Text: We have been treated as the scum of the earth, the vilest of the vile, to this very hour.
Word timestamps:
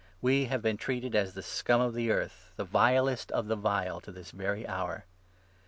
We 0.19 0.45
have 0.45 0.63
been 0.63 0.77
treated 0.77 1.13
as 1.13 1.35
the 1.35 1.43
scum 1.43 1.79
of 1.79 1.93
the 1.93 2.09
earth, 2.09 2.53
the 2.55 2.63
vilest 2.63 3.31
of 3.33 3.45
the 3.47 3.55
vile, 3.55 4.01
to 4.01 4.11
this 4.11 4.31
very 4.31 4.65
hour. 4.65 5.05